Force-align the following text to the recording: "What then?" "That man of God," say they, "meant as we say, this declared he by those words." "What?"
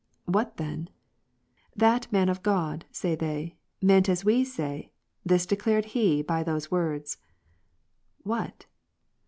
"What 0.25 0.57
then?" 0.57 0.89
"That 1.75 2.11
man 2.11 2.27
of 2.27 2.41
God," 2.41 2.85
say 2.91 3.13
they, 3.13 3.57
"meant 3.83 4.09
as 4.09 4.25
we 4.25 4.43
say, 4.43 4.89
this 5.23 5.45
declared 5.45 5.85
he 5.93 6.23
by 6.23 6.41
those 6.41 6.71
words." 6.71 7.19
"What?" 8.23 8.65